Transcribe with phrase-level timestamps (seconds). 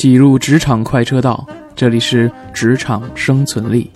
[0.00, 1.46] 挤入职场快车道，
[1.76, 3.92] 这里是职场生存力。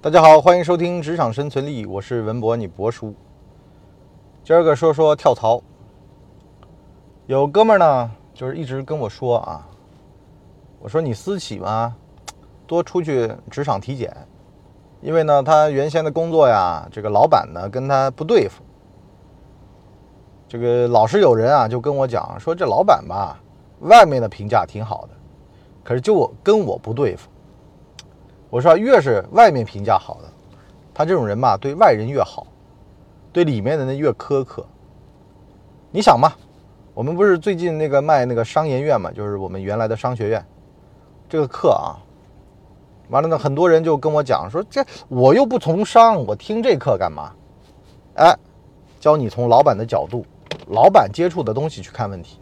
[0.00, 3.14] 大家好，欢迎收听《职场生存力》，我是文博，你博叔。
[4.42, 5.62] 今儿个说说跳槽。
[7.26, 9.64] 有哥们儿呢，就是一直跟我说啊，
[10.80, 11.94] 我说你私企嘛，
[12.66, 14.12] 多出去职场体检，
[15.00, 18.64] 因为呢，他原先的工作呀，这个老板呢跟他不对付。
[20.48, 23.40] 这个老是有人啊就跟我讲说，这老板吧，
[23.80, 25.10] 外面的评价挺好的，
[25.82, 27.28] 可是就我跟我不对付。
[28.50, 30.28] 我说，越是外面评价好的，
[30.94, 32.46] 他这种人嘛，对外人越好，
[33.32, 34.64] 对里面的人越苛刻。
[35.90, 36.32] 你想嘛？
[36.92, 40.46] 我们不是最近那个卖那个商研院嘛，就是我们原来的商学院，
[41.28, 41.98] 这个课啊，
[43.08, 47.32] 完了呢，很多人就跟我讲说，这我又不从商，我听这课干嘛？
[48.14, 48.32] 哎，
[49.00, 50.24] 教你从老板的角度，
[50.68, 52.38] 老板接触的东西去看问题。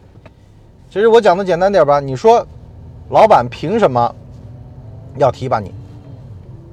[0.89, 2.45] 其实我讲的简单点吧，你说，
[3.09, 4.15] 老板凭什么
[5.17, 5.73] 要提拔你？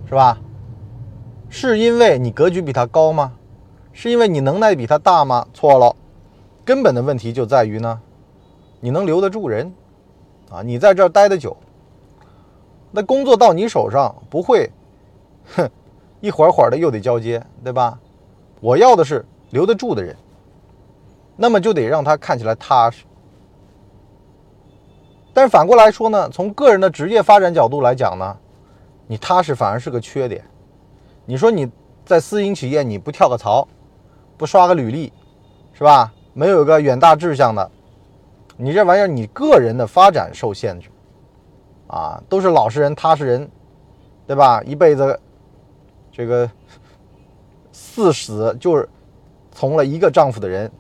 [0.09, 0.39] 是吧？
[1.48, 3.33] 是因为你格局比他高吗？
[3.92, 5.47] 是因为你能耐比他大吗？
[5.53, 5.97] 错了。
[6.64, 8.01] 根本的问题就在于呢，
[8.79, 9.73] 你能留得住人，
[10.51, 11.57] 啊，你在这儿待得久，
[12.92, 14.70] 那工作到你手上不会，
[15.57, 15.69] 哼，
[16.20, 17.98] 一会儿会儿的又得交接，对吧？
[18.61, 20.14] 我要的是留得住的人，
[21.42, 23.06] 那么就得让他看起来踏实。
[25.33, 28.36] 但是反过来说呢，从个人的职业发展角度来讲呢，
[29.06, 30.44] 你踏实反而是个缺点。
[31.24, 31.66] 你说你
[32.05, 33.66] 在私营企业你不跳个槽，
[34.36, 35.11] 不刷个履历，
[35.72, 36.12] 是吧？
[36.34, 37.70] 没有个远大志向的，
[38.58, 40.91] 你这玩意儿，你个人的发展受限制，
[41.86, 43.50] 啊，都是老实人、踏实人，
[44.27, 44.62] 对吧？
[44.62, 45.18] 一辈子
[46.12, 46.50] 这个
[47.72, 48.86] 四死就是
[49.50, 50.70] 从了一个丈夫的人，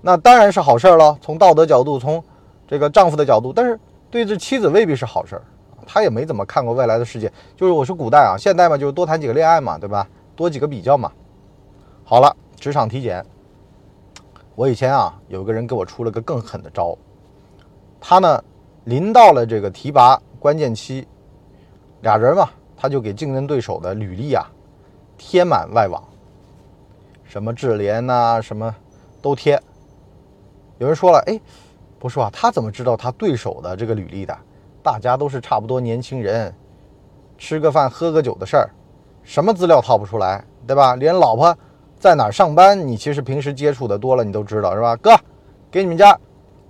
[0.00, 1.16] 那当然是好事儿了。
[1.20, 2.22] 从道德角度，从
[2.66, 3.78] 这个丈夫的角度，但是
[4.10, 5.42] 对这妻子未必是好事儿，
[5.86, 7.30] 他也没怎么看过未来的世界。
[7.56, 10.08] 就是我是古代啊，现代嘛，就是多谈几个恋爱嘛，对吧？
[10.34, 11.12] 多几个比较嘛。
[12.04, 13.24] 好了，职场体检。
[14.54, 16.96] 我以前啊，有个人给我出了个更狠的招，
[18.00, 18.42] 他呢，
[18.84, 21.06] 临到了这个提拔关键期，
[22.02, 24.46] 俩人嘛，他就给竞争对手的履历啊
[25.16, 26.02] 贴满外网，
[27.24, 28.74] 什么智联呐，什么
[29.22, 29.60] 都贴。
[30.80, 31.38] 有人说了，哎，
[31.98, 34.34] 不是啊，他怎么知道他对手的这个履历的？
[34.82, 36.50] 大家都是差不多年轻人，
[37.36, 38.70] 吃个饭喝个酒的事儿，
[39.22, 40.96] 什么资料套不出来，对吧？
[40.96, 41.54] 连老婆。
[41.98, 42.88] 在哪儿上班？
[42.88, 44.96] 你其实平时接触的多了，你都知道是吧？
[44.96, 45.14] 哥，
[45.70, 46.18] 给你们家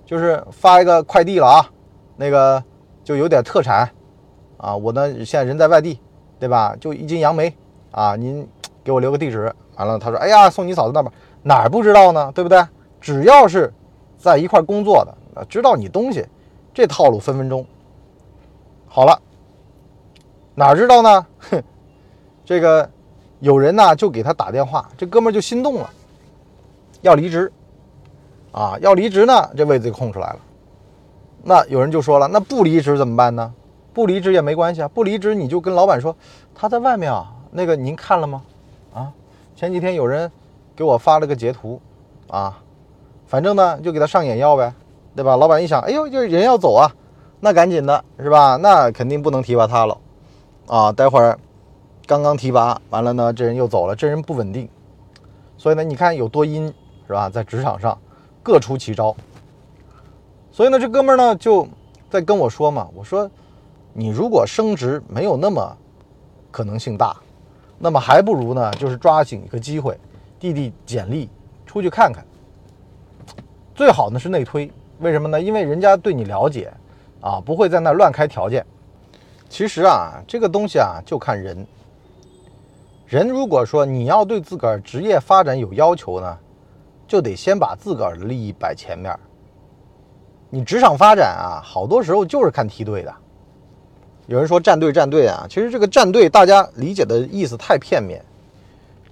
[0.04, 1.70] 就是发一个快递了啊，
[2.16, 2.60] 那个
[3.04, 3.88] 就有点特产
[4.56, 4.74] 啊。
[4.74, 6.00] 我呢现在人在外地，
[6.40, 6.74] 对吧？
[6.80, 7.56] 就一斤杨梅
[7.92, 8.44] 啊，您
[8.82, 9.54] 给我留个地址。
[9.76, 12.32] 完了，他说：“哎呀，送你嫂子那边哪儿不知道呢？
[12.34, 12.60] 对不对？
[13.00, 13.72] 只要是
[14.20, 16.24] 在一块工作的，知道你东西，
[16.72, 17.66] 这套路分分钟。
[18.86, 19.20] 好了，
[20.54, 21.26] 哪知道呢？
[21.38, 21.62] 哼，
[22.44, 22.88] 这个。”
[23.40, 25.88] 有人呢就给他打电话，这哥们就心动了，
[27.00, 27.50] 要离职，
[28.52, 30.38] 啊，要离职呢，这位子就空出来了。
[31.42, 33.54] 那有人就说了，那不离职怎么办呢？
[33.94, 36.14] 不离职也没关系啊，不离职你就跟老板说，
[36.54, 38.42] 他在外面啊，那个您看了吗？
[38.92, 39.10] 啊，
[39.56, 40.30] 前几天有人
[40.76, 41.80] 给我发了个截图，
[42.28, 42.62] 啊，
[43.30, 44.74] 反正呢就给他上眼药呗，
[45.14, 45.36] 对吧？
[45.36, 46.90] 老板一想，哎呦，这人要走啊，
[47.38, 48.56] 那赶紧的是吧？
[48.56, 49.96] 那肯定不能提拔他了，
[50.66, 51.38] 啊，待会儿。
[52.08, 54.68] 刚刚提拔完了呢，这人又走了，这人不稳定，
[55.56, 56.66] 所以呢，你看有多阴
[57.06, 57.30] 是吧？
[57.30, 57.96] 在职场上
[58.42, 59.14] 各出奇招。
[60.50, 61.68] 所以呢，这哥们儿呢就
[62.10, 63.30] 在跟我说嘛，我说
[63.92, 65.78] 你如果升职没有那么
[66.50, 67.16] 可能性大，
[67.78, 69.96] 那么还不如呢就是抓紧一个机会
[70.40, 71.30] 递递简历
[71.64, 72.26] 出去看看。
[73.80, 75.40] 最好呢是内推，为什么呢？
[75.40, 76.70] 因为人家对你了解
[77.22, 78.62] 啊，不会在那乱开条件。
[79.48, 81.66] 其实啊，这个东西啊就看人。
[83.06, 86.36] 人如果说你要对自个儿职业发展有要求呢，
[87.08, 89.18] 就得先把自个儿的利益摆前面。
[90.50, 93.14] 你职场发展啊，好多时候就是看梯队的。
[94.26, 98.22] 有人说站队站队啊，其实这个站队大家理解的意思太片面。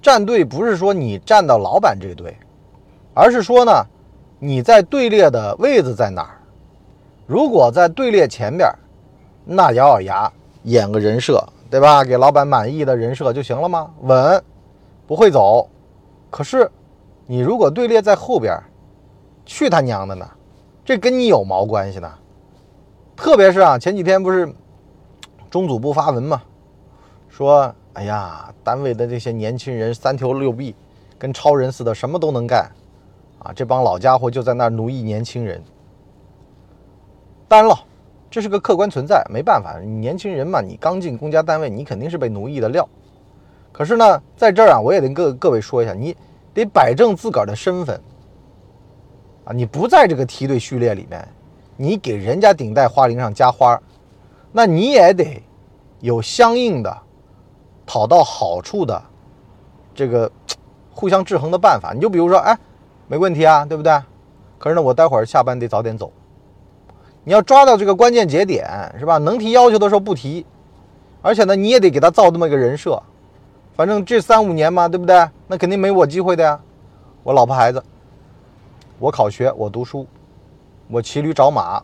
[0.03, 2.37] 站队不是说你站到老板这队，
[3.15, 3.73] 而是说呢，
[4.39, 6.39] 你在队列的位置在哪儿？
[7.27, 8.71] 如果在队列前边，
[9.45, 10.33] 那咬咬牙
[10.63, 11.43] 演个人设。
[11.71, 12.03] 对吧？
[12.03, 13.91] 给老板满意的人设就行了吗？
[14.01, 14.43] 稳，
[15.07, 15.69] 不会走。
[16.31, 16.67] 可是，
[17.27, 18.59] 你如果队列在后边，
[19.45, 20.27] 去他娘的呢！
[20.83, 22.11] 这跟你有毛关系呢？
[23.15, 24.51] 特别是啊，前几天不是
[25.51, 26.41] 中组部发文嘛，
[27.29, 30.75] 说哎呀，单位的这些年轻人三头六臂，
[31.19, 32.67] 跟超人似的，什么都能干
[33.41, 33.53] 啊！
[33.55, 35.63] 这帮老家伙就在那奴役年轻人。
[37.47, 37.79] 当然了，
[38.31, 42.87] 这是个客观存在，没办法，年轻人嘛，你刚进公家单位，你肯定是被奴役的料。
[43.73, 46.17] 可是呢，在这儿啊，我也得跟各位说一下，你
[46.53, 48.01] 得摆正自个儿的身份
[49.45, 51.27] 啊，你不在这个梯队序列里面，
[51.77, 53.81] 你给人家顶戴花翎上加花，
[54.51, 55.43] 那你也得
[56.01, 56.99] 有相应的
[57.87, 59.03] 讨到好处的
[59.95, 60.31] 这个
[60.91, 61.93] 互相制衡的办法。
[61.95, 62.59] 你就比如说，哎，
[63.09, 64.01] 没问题啊，对不对？
[64.59, 66.13] 可是呢，我待会儿下班得早点走。
[67.25, 68.67] 你要抓到这个关键节点，
[68.99, 69.17] 是吧？
[69.19, 70.45] 能提要求的时候不提，
[71.23, 73.03] 而且呢，你也得给他造这么一个人设。
[73.75, 75.27] 反正这三五年嘛，对不对？
[75.47, 76.61] 那肯定没我机会的呀。
[77.23, 77.83] 我老婆孩子，
[78.99, 80.07] 我考学，我读书，
[80.89, 81.83] 我骑驴找马。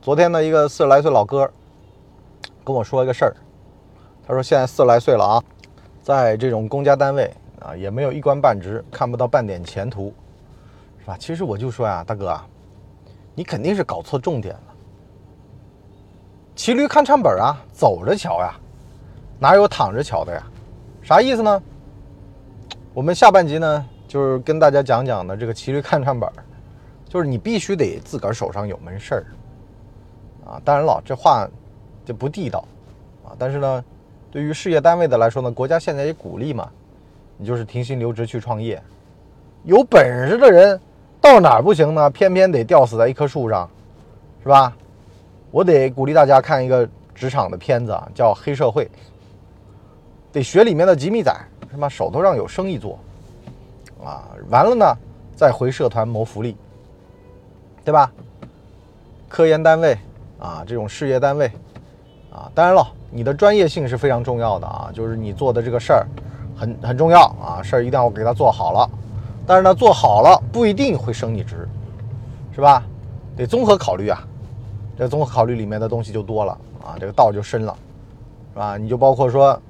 [0.00, 1.50] 昨天呢，一个四十来岁老哥
[2.64, 3.36] 跟我说一个事儿，
[4.26, 5.42] 他说现在四十来岁了啊，
[6.02, 7.32] 在这种公家单位
[7.62, 10.12] 啊，也没有一官半职，看不到半点前途，
[11.00, 11.16] 是吧？
[11.18, 12.46] 其实我就说呀，大哥啊。
[13.34, 14.74] 你肯定是搞错重点了。
[16.54, 18.54] 骑驴看唱本啊，走着瞧呀，
[19.38, 20.42] 哪有躺着瞧的呀？
[21.02, 21.62] 啥意思呢？
[22.92, 26.30] 我们下半集呢，就是跟大家讲讲的这个骑驴看唱本，
[27.08, 29.24] 就是你必须得自个儿手上有门事儿
[30.44, 30.60] 啊。
[30.62, 31.48] 当然了，这话
[32.04, 32.62] 就不地道
[33.24, 33.32] 啊。
[33.38, 33.84] 但是呢，
[34.30, 36.70] 对于事业单位的来说呢，国家现在也鼓励嘛，
[37.42, 38.80] 你就是停薪留职去创业，
[39.64, 40.80] 有本事的人。
[41.20, 42.08] 到哪儿不行呢？
[42.10, 43.68] 偏偏得吊死在一棵树上，
[44.44, 44.72] 是吧？
[45.50, 48.84] 我得鼓励大家看一个职场的片子啊，叫《黑社会》，
[50.32, 51.34] 得学里面的吉米仔，
[51.68, 51.88] 是吧？
[51.88, 52.96] 手头上有生意做，
[54.04, 54.96] 啊，完了呢，
[55.34, 56.56] 再回社团谋福利，
[57.84, 58.12] 对吧？
[59.28, 59.98] 科研单位
[60.38, 61.50] 啊，这种事业单位
[62.32, 66.06] 啊，当然了，你的专业性是非常重要的啊，就是你做的这个事儿
[66.62, 68.88] 很很重要啊，事儿一定要给他做好了。
[69.44, 71.68] 但是呢，做好了不一定会升你职，
[72.54, 72.84] 是吧？
[73.36, 74.22] 得综合考虑啊。
[74.96, 76.52] 这综合考虑里面的东西就多了
[76.84, 77.76] 啊，这个道就深了，
[78.52, 78.76] 是吧？
[78.76, 79.60] 你就包括说，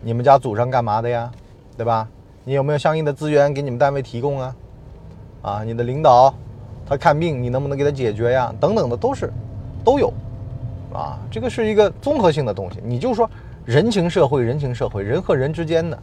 [0.00, 1.28] 你们家祖上干嘛的呀，
[1.76, 2.06] 对吧？
[2.44, 4.56] 你有没有相应的资源给你们单位提供啊？
[5.42, 6.32] 啊，你的领导
[6.86, 8.54] 他看病，你能不能给他解决呀？
[8.60, 9.32] 等等的都是
[9.84, 10.12] 都有
[10.94, 11.18] 啊。
[11.28, 12.78] 这个是一个综合性的东西。
[12.84, 13.28] 你就说
[13.64, 15.98] 人情社会，人情社会，人和人之间的，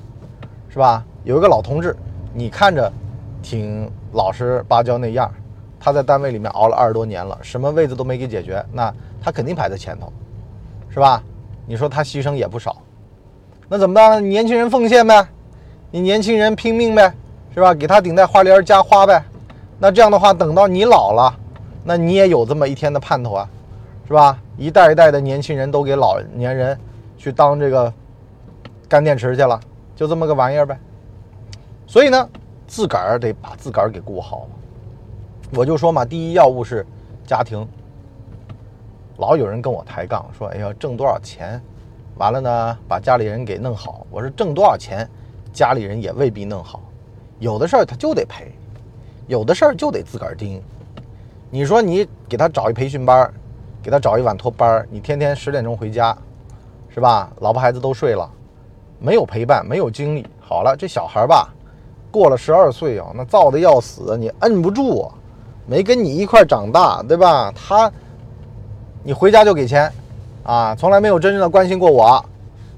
[0.69, 1.03] 是吧？
[1.23, 1.95] 有一个老同志。
[2.33, 2.91] 你看着
[3.41, 5.31] 挺老实巴交那样，
[5.79, 10.11] 他在单位里面熬了二十多年了，什么位子都没给解决，那他肯定排在前头，
[10.89, 11.23] 是吧？
[11.65, 12.77] 你说他牺牲也不少，
[13.67, 14.29] 那怎么办？
[14.29, 15.27] 年轻人奉献呗，
[15.89, 17.11] 你年轻人拼命呗，
[17.53, 17.73] 是吧？
[17.73, 19.23] 给他顶戴花帘加花呗，
[19.79, 21.33] 那这样的话，等到你老了，
[21.83, 23.49] 那你也有这么一天的盼头啊，
[24.07, 24.37] 是吧？
[24.57, 26.77] 一代一代的年轻人都给老年人
[27.17, 27.91] 去当这个
[28.87, 29.59] 干电池去了，
[29.97, 30.79] 就这么个玩意儿呗。
[31.87, 32.29] 所以呢，
[32.67, 34.49] 自个儿得把自个儿给顾好了。
[35.55, 36.85] 我就说嘛，第一要务是
[37.25, 37.67] 家庭。
[39.17, 41.59] 老有人跟我抬杠说：“哎呀，挣多少钱，
[42.17, 45.09] 完了呢，把家里人给弄好。”我说：“挣多少钱，
[45.51, 46.81] 家里人也未必弄好。
[47.39, 48.51] 有的事儿他就得赔，
[49.25, 50.61] 有的事儿就得自个儿盯。
[51.49, 53.33] 你说你给他找一培训班，
[53.81, 56.15] 给他找一晚托班，你天天十点钟回家，
[56.89, 57.31] 是吧？
[57.39, 58.29] 老婆孩子都睡了，
[58.99, 60.25] 没有陪伴，没有精力。
[60.39, 61.53] 好了，这小孩吧。”
[62.09, 65.11] 过了十二岁啊，那燥的要死，你摁不住，
[65.67, 67.51] 没跟你一块长大，对吧？
[67.53, 67.91] 他，
[69.03, 69.91] 你回家就给钱，
[70.41, 72.25] 啊，从来没有真正的关心过我，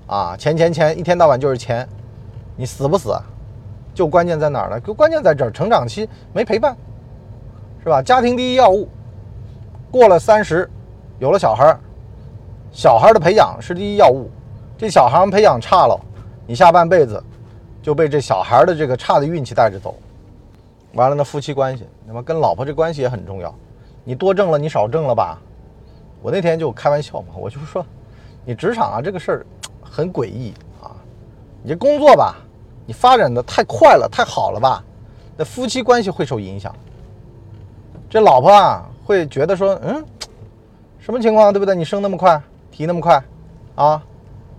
[0.08, 1.88] 啊，钱钱钱，一天到晚就是钱，
[2.58, 3.16] 你死不死？
[3.94, 4.80] 就关键在哪儿呢？
[4.80, 6.76] 就关键在这儿，成长期没陪伴，
[7.84, 8.02] 是吧？
[8.02, 8.90] 家庭第一要务。
[9.92, 10.70] 过了三十，
[11.20, 11.78] 有了小孩
[12.72, 14.30] 小孩的培养是第一要务，
[14.78, 15.98] 这小孩培养差了，
[16.50, 17.24] 你下半辈子。
[17.82, 19.96] 就被这小孩的这个差的运气带着走，
[20.94, 23.56] 完了呢，夫妻关系，那么跟老婆这关系也很重要。
[24.04, 25.40] 你多挣了，你少挣了吧？
[26.22, 27.84] 我那天就开玩笑嘛，我就说，
[28.44, 29.46] 你职场啊这个事儿
[29.82, 30.54] 很诡异
[30.84, 30.92] 啊。
[31.64, 32.36] 你这工作吧，
[32.86, 34.84] 你发展的太快了，太好了吧？
[35.38, 36.76] 那夫妻关系会受影响。
[38.10, 40.04] 这老婆啊会觉得说，嗯，
[41.00, 41.74] 什么情况，对不对？
[41.74, 42.40] 你升那么快，
[42.70, 43.24] 提那么快，
[43.76, 44.04] 啊，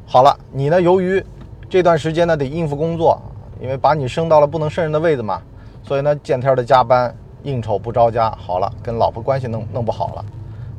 [0.06, 1.22] 好了，你呢，由于。
[1.70, 3.22] 这段时间呢，得应付工作，
[3.60, 5.40] 因为把你升到了不能胜任的位子嘛，
[5.84, 8.28] 所以呢，见天的加班应酬不着家。
[8.32, 10.24] 好了，跟老婆关系弄弄不好了。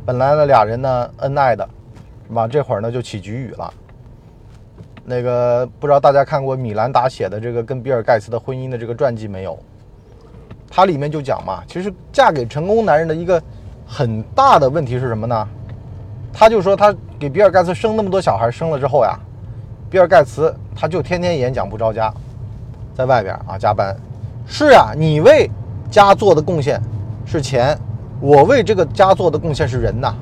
[0.06, 1.66] 本来呢，俩人呢恩爱的，
[2.28, 2.46] 是吧？
[2.46, 3.74] 这会儿呢就起局语了。
[5.06, 9.58] 那个不知道大家看过米兰达写的这个跟比尔盖茨的婚姻的这个传记没有？
[10.70, 13.42] 它里面就讲嘛，其实嫁给成功男人的一个
[13.88, 15.48] 很大的问题是什么呢？
[16.34, 19.18] 他就说他给比尔盖茨生那么多小孩，生了之后呀。
[19.90, 22.14] 比尔盖茨他就天天演讲不着家，
[22.94, 23.96] 在外边啊加班。
[24.46, 25.50] 是啊，你为
[25.90, 26.82] 家做的贡献
[27.26, 27.78] 是钱，
[28.20, 30.14] 我为这个家做的贡献是人呐，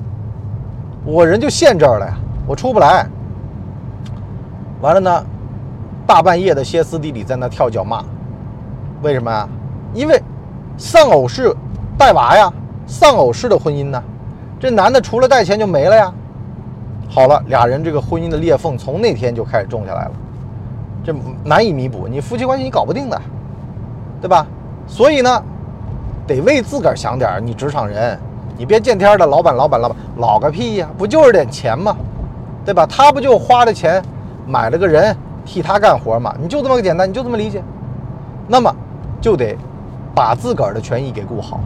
[1.06, 3.08] 我人就陷这儿了呀，我出不来。
[4.82, 5.25] 完了呢，
[6.06, 8.03] 大半夜的歇斯底里在那跳脚骂，
[9.01, 9.48] 为什么呀？
[9.94, 10.22] 因为
[10.77, 11.56] 丧偶式
[11.98, 12.51] 带娃呀，
[12.86, 14.03] 丧偶式的婚姻呢，
[14.60, 16.13] 这男的除了带钱就没了呀。
[17.10, 20.12] 好了，俩人这个婚姻的裂缝从那天就开始种下来了，
[21.09, 23.19] 这难以弥补，你夫妻关系你搞不定的，
[24.21, 24.45] 对吧？
[24.85, 25.43] 所以呢，
[26.27, 27.39] 得为自个儿想点儿。
[27.39, 28.15] 你职场人，
[28.55, 30.87] 你别见天的老板，老板，老板，老个屁呀！
[30.99, 31.97] 不就是点钱吗？
[32.63, 32.85] 对吧？
[32.85, 34.03] 他不就花了钱
[34.45, 36.31] 买了个人替他干活吗？
[36.39, 37.63] 你就这么个简单，你就这么理解。
[38.47, 38.71] 那么
[39.19, 39.57] 就得
[40.13, 41.59] 把自个儿的权益给顾好，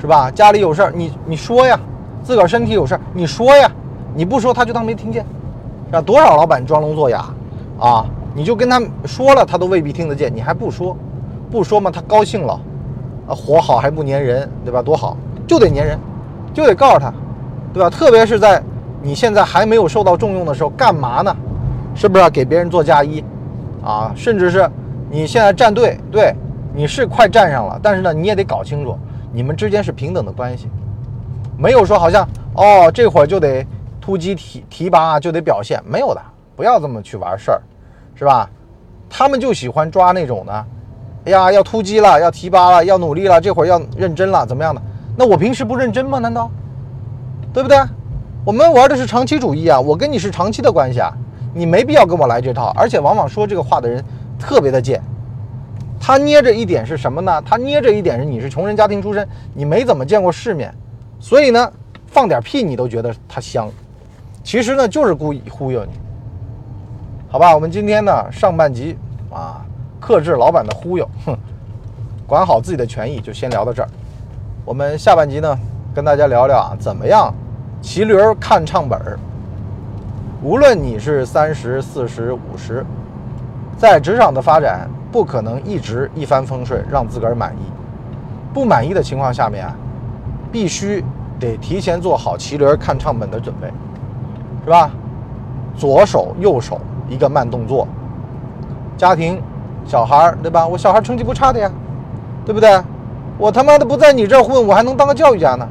[0.00, 0.30] 是吧？
[0.30, 1.76] 家里有事儿，你你说呀；
[2.22, 3.70] 自个儿身体有事儿，你说呀。
[4.16, 5.26] 你不说他就当没听见，
[5.90, 6.02] 让？
[6.02, 7.24] 多少老板装聋作哑
[7.78, 8.06] 啊！
[8.34, 10.34] 你就跟他说了，他都未必听得见。
[10.34, 10.96] 你还不说，
[11.50, 12.60] 不说嘛，他高兴了，
[13.28, 14.82] 啊，活好还不粘人，对吧？
[14.82, 15.98] 多好，就得粘人，
[16.52, 17.12] 就得告诉他，
[17.72, 17.88] 对吧？
[17.88, 18.62] 特别是在
[19.00, 21.34] 你现在还没有受到重用的时候，干嘛呢？
[21.94, 23.24] 是不是给别人做嫁衣
[23.84, 24.12] 啊？
[24.16, 24.68] 甚至是
[25.10, 26.34] 你现在站队，对，
[26.74, 28.98] 你是快站上了，但是呢，你也得搞清楚，
[29.32, 30.68] 你们之间是平等的关系，
[31.56, 33.64] 没有说好像哦，这会儿就得。
[34.00, 36.20] 突击提提拔就得表现，没有的，
[36.54, 37.62] 不要这么去玩事儿，
[38.14, 38.48] 是吧？
[39.08, 40.52] 他们就喜欢抓那种的，
[41.26, 44.82] 哎呀，要突击了，要提拔了，要努力了，这会儿要认真了，怎么样的？
[45.16, 46.18] 那我平时不认真吗？
[46.18, 46.50] 难道？
[47.52, 47.78] 对不对？
[48.44, 51.12] 我们玩的是长期主义啊，我跟你是长期的关系啊，
[51.54, 52.72] 你没必要跟我来这套。
[52.76, 54.04] 而且往往说这个话的人
[54.38, 55.00] 特别的贱，
[56.00, 57.42] 他捏着一点是什么呢？
[57.46, 60.74] 他捏着一点是你是穷人家庭出身，你没怎么见过世面，
[61.20, 61.72] 所以呢，
[62.06, 63.70] 放点屁你都觉得他香。
[64.42, 65.92] 其实呢，就是故意忽悠你，
[67.34, 67.52] 好吧？
[67.52, 68.96] 我们今天呢，上半集
[69.28, 69.60] 啊，
[69.98, 71.36] 克制老板的忽悠， 哼，
[72.28, 73.88] 管好自己的权益，就先聊到这儿。
[74.64, 75.58] 我们下半集呢，
[75.92, 77.34] 跟大家聊聊啊，怎么样
[77.82, 79.18] 骑驴看唱本儿。
[80.44, 82.86] 无论你是三十四十五十，
[83.76, 87.64] 在职场的发展不可能一直一帆风顺，让自个儿满意。
[88.52, 89.74] 不满意的情况下面啊，
[90.52, 91.04] 必须
[91.40, 93.66] 得提前做好骑驴看唱本的准备。
[94.64, 94.88] 是吧？
[95.76, 97.86] 左手右手一个慢动作，
[98.96, 99.40] 家庭
[99.84, 100.66] 小孩儿对吧？
[100.66, 101.70] 我小孩成绩不差的呀，
[102.44, 102.80] 对不对？
[103.36, 105.68] 我他妈的不在你这儿混，我还能当个教育家呢？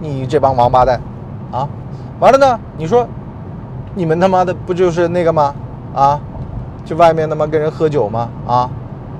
[0.00, 1.00] 你这帮王八蛋
[1.52, 1.68] 啊！
[2.18, 2.60] 完了呢？
[2.76, 3.06] 你说
[3.94, 5.54] 你们他妈的不就是那个吗？
[5.94, 6.20] 啊？
[6.84, 8.28] 去外面他妈跟人喝酒吗？
[8.46, 8.68] 啊？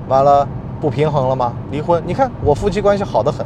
[0.07, 0.47] 完了
[0.79, 1.53] 不平衡了吗？
[1.71, 2.03] 离婚？
[2.05, 3.45] 你看我夫妻关系好得很，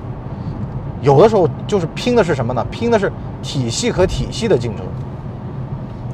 [1.01, 2.65] 有的时候就是拼的是什么呢？
[2.71, 3.11] 拼的是
[3.41, 4.85] 体系和体系的竞争。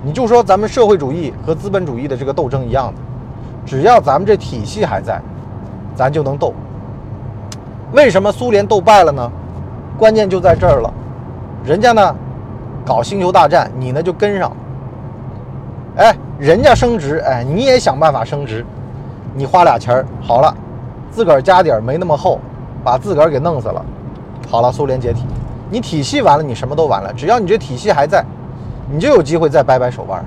[0.08, 3.02] 你就说咱们社会主义和资本主义的这个斗争一样的，
[3.66, 5.22] 只要咱们这体系还在，
[5.98, 6.54] 咱就能斗。
[7.92, 9.30] 为什么苏联斗败了呢？
[9.98, 10.90] 关键就在这儿了，
[11.66, 12.16] 人家呢
[12.86, 14.50] 搞星球大战，你呢就跟上。
[15.98, 18.66] 哎，人家升值，哎，你也想办法升值，
[19.34, 20.56] 你花俩钱儿好了，
[21.12, 22.40] 自个儿家底儿没那么厚，
[22.82, 23.86] 把自个儿给弄死了。
[24.50, 25.26] 好了，苏联解体，
[25.70, 27.12] 你体系完了，你什么都完了。
[27.12, 28.24] 只要你这体系还在。
[28.90, 30.24] 你就有机会再掰掰手腕，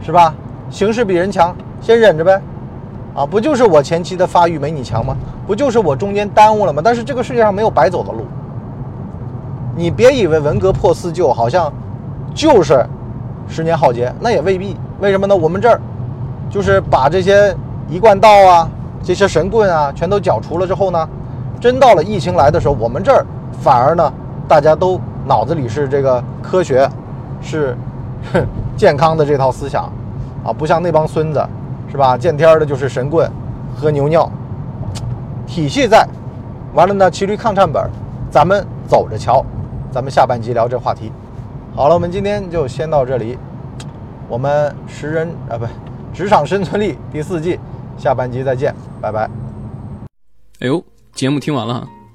[0.00, 0.34] 是吧？
[0.70, 2.40] 形势比人强，先忍着呗。
[3.14, 5.16] 啊，不就是我前期的发育没你强吗？
[5.46, 6.80] 不就是我中间耽误了吗？
[6.84, 8.24] 但是这个世界上没有白走的路。
[9.76, 11.72] 你别以为文革破四旧好像
[12.34, 12.86] 就是
[13.48, 14.76] 十年浩劫，那也未必。
[15.00, 15.36] 为什么呢？
[15.36, 15.80] 我们这儿
[16.48, 17.54] 就是把这些
[17.88, 18.70] 一贯道啊、
[19.02, 21.08] 这些神棍啊全都剿除了之后呢，
[21.60, 23.26] 真到了疫情来的时候，我们这儿
[23.60, 24.12] 反而呢，
[24.46, 26.88] 大家都脑子里是这个科学，
[27.42, 27.76] 是。
[28.32, 28.46] 哼，
[28.76, 29.84] 健康的这套思想，
[30.44, 31.44] 啊，不像那帮孙子，
[31.90, 32.16] 是吧？
[32.16, 33.30] 见天的就是神棍，
[33.76, 34.30] 喝牛尿，
[35.46, 36.06] 体系在，
[36.74, 37.82] 完了呢，骑驴抗唱本，
[38.30, 39.44] 咱们走着瞧。
[39.92, 41.10] 咱们下半集聊这话题。
[41.74, 43.36] 好了，我们今天就先到这里。
[44.28, 45.66] 我们识人啊，不，
[46.14, 47.58] 职场生存力第四季
[47.98, 49.28] 下半集再见，拜拜。
[50.60, 50.80] 哎呦，
[51.12, 51.84] 节目听完了，